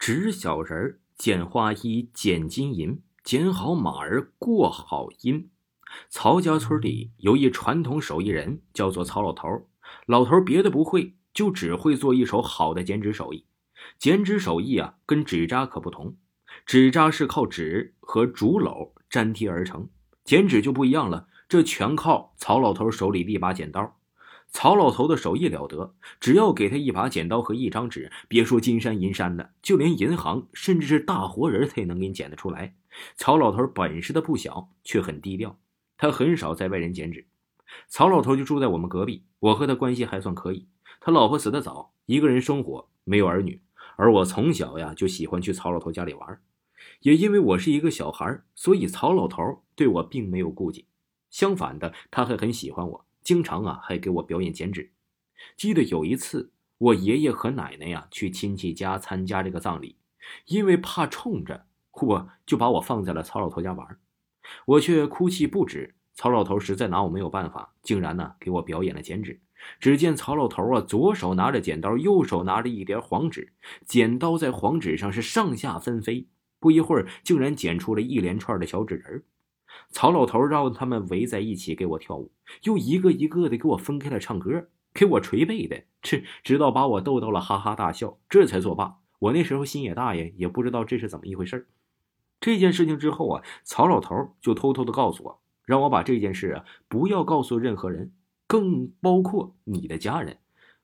[0.00, 5.50] 纸小人儿剪花衣剪金银，剪好马儿过好阴。
[6.08, 9.68] 曹家村里有一传统手艺人，叫做曹老头。
[10.06, 13.44] 老头别的不会，就只会做一手好的剪纸手艺。
[13.98, 16.16] 剪纸手艺啊，跟纸扎可不同。
[16.64, 19.86] 纸扎是靠纸和竹篓粘贴而成，
[20.24, 23.99] 剪纸就不一样了，这全靠曹老头手里的一把剪刀。
[24.50, 32.74] 曹老头的手艺了得，只要给他一把剪刀和一张纸，别说金山银山的，就连银行，甚至是大活人，他也能给你剪得出来。
[33.14, 35.56] 曹老头本事的不小，却很低调，
[35.96, 37.26] 他很少在外人剪纸。
[37.88, 40.66] 曹老头就住在我们隔壁，我和他关系还算可以。
[41.00, 43.62] 他老婆死得早，一个人生活，没有儿女。
[43.96, 46.40] 而我从小呀就喜欢去曹老头家里玩，
[47.02, 50.86] 也因为我是一个小孩，所以曹老头对我并没有顾忌，
[51.30, 53.06] 相反的，他还很喜欢我。
[53.22, 54.90] 经常啊，还给我表演剪纸。
[55.56, 59.96] 记得有一次，我爷爷和奶奶呀去亲戚家参加这个葬礼，
[60.46, 63.98] 因为怕冲着，我就把我放在了曹老头家玩，
[64.66, 65.94] 我却哭泣不止。
[66.12, 69.40] 曹老头实在拿我没有办法，竟然呢给我表演了剪纸。
[69.78, 73.52] 只见曹老头啊，左手拿着剪刀，右手拿着一叠黄纸，
[73.86, 76.26] 剪刀在黄纸上是上下纷飞，
[76.58, 79.22] 不一会儿，竟然剪出了一连串的小纸人儿。
[79.90, 82.30] 曹老头让他们围在一起给我跳舞，
[82.64, 88.98] 又一个一个的给我分开了唱歌，给我捶背的，这直到把我逗到了哈哈大笑，这才作罢。
[89.18, 91.66] 我那时候心也大呀，也不知道这是怎么一回事
[92.40, 98.12] 这件事情之后啊，曹老头就偷偷的告诉我，让我把这件事啊不要告诉任何人，
[98.46, 100.38] 更包括你的家人，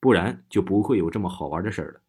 [0.00, 2.00] 不然就不会有这么好玩的事了。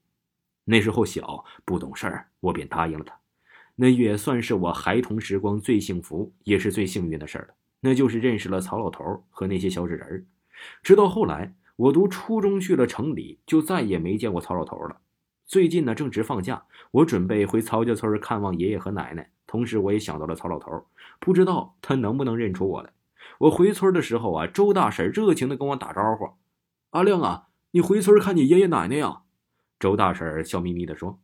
[0.65, 3.18] 那时候小不懂事儿，我便答应了他。
[3.81, 7.53] 那也算是我孩童时光最幸福，也是最幸运的事儿了。
[7.79, 10.25] 那就是认识了曹老头和那些小纸人儿
[10.83, 14.97] 直到后来，我读初中去了城里，就再也没见过曹老头了。
[15.45, 20.85] 最近呢，正值放假，我准备回曹家村看望爷爷和奶奶，同时我也想到了曹老头，
[21.21, 22.89] 不知道他能不能认出我来。
[23.37, 26.31] 我回村的时候啊，周大婶热情的跟我打招呼
[26.91, 29.21] ：“阿亮啊，你回村看你爷爷奶奶呀？”
[29.79, 31.17] 周大婶笑眯眯的说：“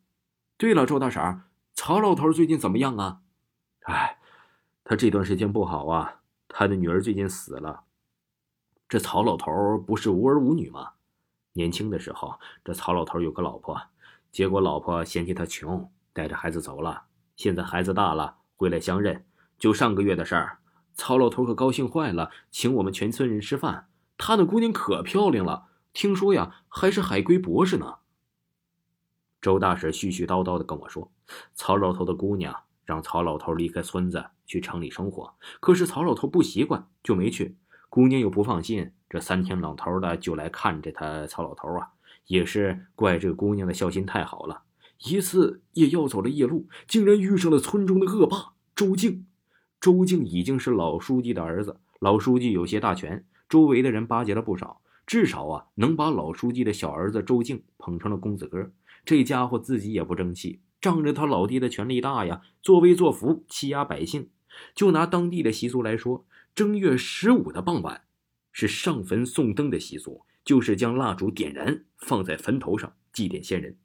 [0.58, 1.42] 对了，周大婶。”
[1.75, 3.19] 曹老头最近怎么样啊？
[3.81, 4.18] 哎，
[4.84, 6.22] 他这段时间不好啊。
[6.47, 7.84] 他的女儿最近死了。
[8.88, 10.94] 这曹老头不是无儿无女吗？
[11.53, 13.80] 年轻的时候，这曹老头有个老婆，
[14.31, 17.03] 结果老婆嫌弃他穷，带着孩子走了。
[17.35, 19.25] 现在孩子大了，回来相认。
[19.59, 20.59] 就上个月的事儿，
[20.94, 23.90] 曹老头可高兴坏了，请我们全村人吃饭。
[24.18, 27.97] 他那姑娘可漂亮了，听说呀，还是海归博士呢。
[29.46, 31.12] 周大婶絮絮叨叨的跟我说
[31.54, 32.52] ：“曹老头的姑娘
[32.84, 37.56] 让曹老头离开村子去城里生活，可是曹老头不习惯，就没去。
[37.88, 41.28] 姑娘又不放心，这三天两头的就来看着他。
[41.28, 41.90] 曹老头啊，
[42.26, 44.64] 也是怪这姑娘的孝心太好了。
[45.08, 49.28] 一次也要走了夜路，竟然遇上了村中的恶霸周静。
[49.80, 58.72] 周静已经是老书记的儿子，老书记有些大权，周围的人巴结了不少，至少啊能把老书记的小儿子周静捧成了公子哥。”
[59.06, 64.30] 这家伙自己也不争气，仗着他老爹的权力大呀，作威作福，欺压百姓。
[64.74, 68.06] 就拿当地的习俗来说，正月十五的傍晚
[68.52, 73.78] 是上坟送灯的习俗，就是将蜡烛点燃，放在坟头上祭奠先人。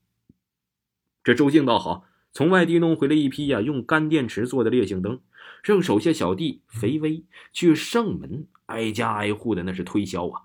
[1.22, 5.20] 这周静倒好，从外地弄回来一批呀，用干电池做的烈性灯，
[5.62, 10.42] 让手下小弟肥威去上门挨家挨户的那是推销啊。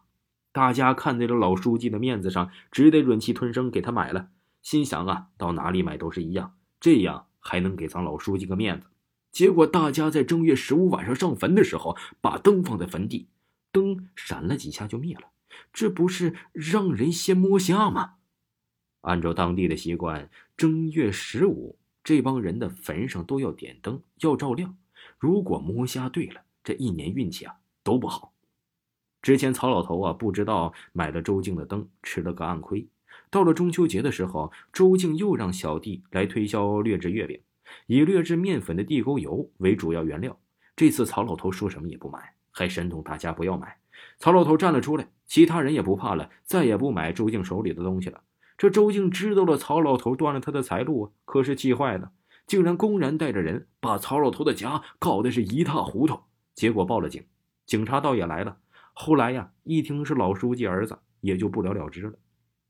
[0.52, 4.30] 大家看在这老书记的面子上，只得忍气吞声给他买了。
[4.66, 8.88] 心想啊，到哪里买都是一样，这样还能给咱老书记个面子。
[9.32, 13.28] 结果大家在正月十五晚上上坟的时候，把灯放在坟地，
[13.72, 15.30] 灯闪了几下就灭了，
[15.72, 18.16] 这不是让人先摸瞎吗？
[19.02, 24.76] 按照当地的习惯，正月十五这帮人的坟上都要点灯，要照亮。
[25.20, 28.34] 如果摸瞎对了，这一年运气啊都不好。
[29.22, 32.88] 之前曹老头啊不知道买了周静的灯，吃了个暗亏。
[33.36, 37.38] 到了中秋节的时候，周静又让小弟来推销劣质月饼，
[37.86, 40.40] 以劣质面粉的地沟油为主要原料。
[40.74, 43.78] 这次曹老头说什么也不买，还煽动大家不要买。
[44.20, 48.22] 曹老头站了出来，其他人也不怕了，再也不买周静手里的东西了。
[48.58, 52.14] 这周静知道了曹老头断了他的财路啊，可是气坏了，
[52.48, 56.18] 竟然公然带着人把曹老头的家搞得是一塌糊涂。
[56.54, 57.22] 结果报了警，
[57.66, 58.56] 警察倒也来了。
[58.94, 62.14] 后来呀，一听是老书记儿子，也就不了了之了。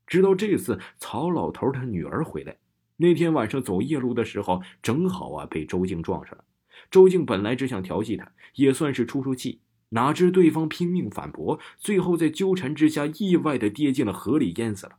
[0.06, 2.56] 直到这次曹老头他女儿回来，
[2.96, 6.44] 那天晚上走夜路的时候，正好啊被周静撞上了。
[6.90, 14.96] 周静本来只想调戏他，也算是出出气，哪知对方拼命反驳，最后在纠缠之下，意外的跌进了河里，淹死了。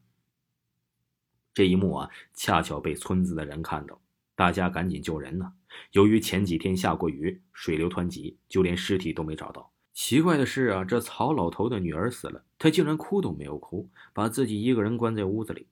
[1.53, 3.99] 这一幕啊，恰巧被村子的人看到，
[4.35, 5.53] 大家赶紧救人呢。
[5.91, 9.71] 由于前几天下过雨，水流湍急，就连尸体都没找到。
[9.97, 15.65] 奇怪的是啊，这曹老头的女儿死了，他竟然哭都没有哭，把自己一个人关在屋子里。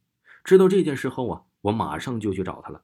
[0.44, 2.82] 知道这件事后啊，我马上就去找他了。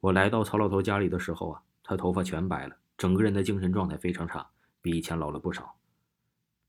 [0.00, 4.48] 我来到曹老头家里的时候啊，他头发全白了，整个人的精神状态非常差，
[4.80, 5.76] 比以前老了不少。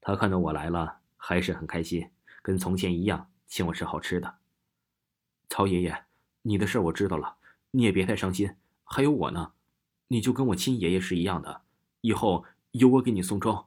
[0.02, 2.06] 他看到我来了，还是很开心，
[2.42, 4.36] 跟从前一样，请我吃好吃的。
[5.48, 6.04] 曹爷爷，
[6.42, 7.38] 你的事我知道了，
[7.72, 8.54] 你也别太伤心。
[8.84, 9.54] 还有我呢，
[10.10, 11.62] 你就跟我亲爷爷是一样的，
[12.02, 13.66] 以后有我给你送终。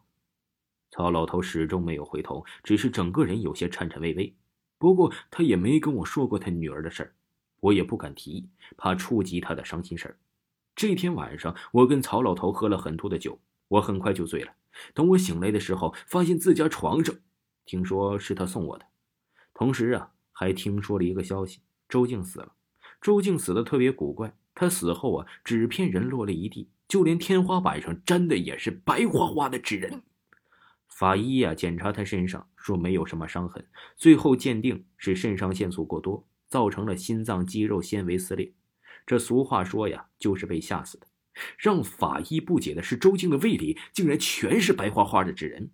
[0.93, 4.35] 曹老头始终没有回头，只是整个人有些颤颤巍巍。
[4.77, 7.15] 不过他也没跟我说过他女儿的事儿，
[7.61, 8.47] 我也不敢提，
[8.77, 10.19] 怕触及他的伤心事儿。
[10.77, 14.53] 这天晚上，我跟曹老头喝了很多的酒，我很快就醉了。
[14.93, 17.15] 等我醒来的时候，发现自家床上，
[17.65, 18.85] 听说是他送我的。
[19.55, 21.61] 同时啊，还听说了一个消息。
[21.89, 22.53] 周静死了，
[23.01, 24.37] 周静死的特别古怪。
[24.55, 30.03] 他死后啊，纸片人落了一地，就连天花板上粘的也是白花花的纸人。
[31.03, 33.67] 法医呀，检查他身上说没有什么伤痕，
[33.97, 38.53] 最后鉴定是肾上腺素过多，造成了心脏肌肉纤维撕裂。
[39.05, 41.07] 这俗话说呀，就是被吓死的。
[41.59, 45.73] 让法医不解的是，周静的胃里竟然全是白花花的纸人。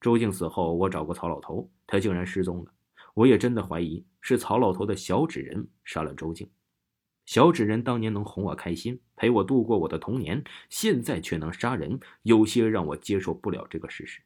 [0.00, 2.72] 周静死后，我找过曹老头，他竟然失踪了。
[3.12, 6.48] 我也真的怀疑是曹老头的小纸人杀了周静。
[7.26, 14.22] 小纸人当年能哄我开心，陪我度过我的童年，现在却能杀人，有些让我接受不了这个事实。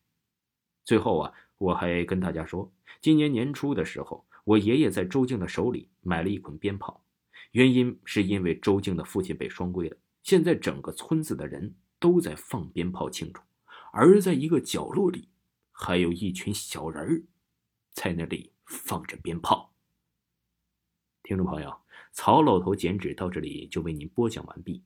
[0.84, 7.04] 最后啊，我还跟大家说，今年年初的时候，我爷爷在周静的手里买了一捆鞭炮，
[7.52, 13.40] 原因是因为周静的父亲被双规了，现在整个村子的人都在放鞭炮庆祝，
[13.92, 15.28] 而在一个角落里，
[15.72, 17.22] 还有一群小人儿，
[17.92, 18.52] 在那里。
[18.66, 19.74] 放着鞭炮。
[21.22, 21.70] 听众朋友，
[22.12, 24.82] 曹老头剪纸到这里就为您播讲完毕。